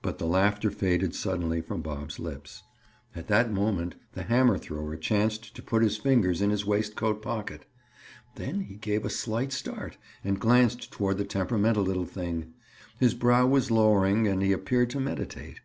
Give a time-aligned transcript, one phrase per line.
[0.00, 2.62] But the laughter faded suddenly from Bob's lips.
[3.14, 7.66] At that moment the hammer thrower chanced to put his fingers in his waistcoat pocket.
[8.36, 12.54] Then he gave a slight start and glanced toward the temperamental little thing;
[12.98, 15.60] his brow was lowering, and he appeared to meditate.